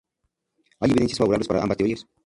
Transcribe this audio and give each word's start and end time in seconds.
Hay 0.79 0.89
evidencias 0.89 1.19
favorables 1.19 1.47
para 1.47 1.61
ambas 1.61 1.77
teorías. 1.77 2.07